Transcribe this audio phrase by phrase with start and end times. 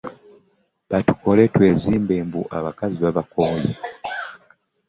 [0.89, 2.15] Ba tukole twezimbe
[2.57, 3.71] abakazi mbu baabakooye.